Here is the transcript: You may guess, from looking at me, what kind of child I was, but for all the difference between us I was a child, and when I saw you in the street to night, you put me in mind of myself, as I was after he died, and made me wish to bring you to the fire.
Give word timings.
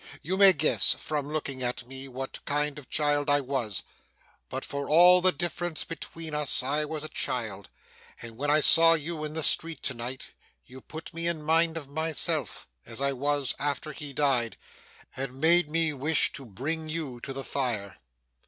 You 0.23 0.35
may 0.35 0.51
guess, 0.51 0.93
from 0.97 1.31
looking 1.31 1.61
at 1.61 1.85
me, 1.85 2.07
what 2.07 2.43
kind 2.43 2.79
of 2.79 2.89
child 2.89 3.29
I 3.29 3.39
was, 3.39 3.83
but 4.49 4.65
for 4.65 4.89
all 4.89 5.21
the 5.21 5.31
difference 5.31 5.83
between 5.83 6.33
us 6.33 6.63
I 6.63 6.85
was 6.85 7.03
a 7.03 7.07
child, 7.07 7.69
and 8.19 8.35
when 8.35 8.49
I 8.49 8.61
saw 8.61 8.93
you 8.95 9.23
in 9.23 9.35
the 9.35 9.43
street 9.43 9.83
to 9.83 9.93
night, 9.93 10.31
you 10.65 10.81
put 10.81 11.13
me 11.13 11.27
in 11.27 11.43
mind 11.43 11.77
of 11.77 11.87
myself, 11.87 12.67
as 12.83 12.99
I 12.99 13.13
was 13.13 13.53
after 13.59 13.91
he 13.93 14.11
died, 14.11 14.57
and 15.15 15.35
made 15.37 15.69
me 15.69 15.93
wish 15.93 16.31
to 16.33 16.47
bring 16.47 16.89
you 16.89 17.19
to 17.19 17.31
the 17.31 17.43
fire. 17.43 17.95